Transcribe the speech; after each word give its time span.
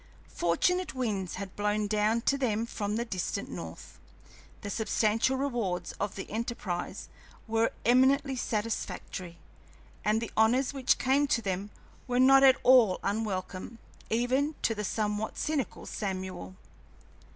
Fortunate 0.33 0.95
winds 0.95 1.35
had 1.35 1.55
blown 1.55 1.85
down 1.85 2.21
to 2.21 2.35
them 2.35 2.65
from 2.65 2.95
the 2.95 3.05
distant 3.05 3.51
north; 3.51 3.99
the 4.61 4.71
substantial 4.71 5.37
rewards 5.37 5.91
of 5.99 6.15
the 6.15 6.27
enterprise 6.31 7.07
were 7.47 7.71
eminently 7.85 8.35
satisfactory, 8.35 9.37
and 10.03 10.19
the 10.19 10.31
honors 10.35 10.73
which 10.73 10.97
came 10.97 11.27
to 11.27 11.43
them 11.43 11.69
were 12.07 12.19
not 12.19 12.41
at 12.41 12.57
all 12.63 12.99
unwelcome 13.03 13.77
even 14.09 14.55
to 14.63 14.73
the 14.73 14.83
somewhat 14.83 15.37
cynical 15.37 15.85
Samuel. 15.85 16.55